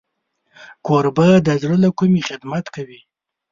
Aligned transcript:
کوربه 0.85 1.27
د 1.47 1.49
زړه 1.61 1.75
له 1.83 1.89
کومي 1.99 2.21
خدمت 2.29 2.65
کوي. 2.75 2.99